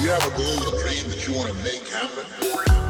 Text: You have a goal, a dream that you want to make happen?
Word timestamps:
You 0.00 0.08
have 0.08 0.26
a 0.26 0.30
goal, 0.30 0.74
a 0.74 0.82
dream 0.82 1.10
that 1.10 1.28
you 1.28 1.34
want 1.34 1.48
to 1.48 1.54
make 1.62 1.86
happen? 1.88 2.89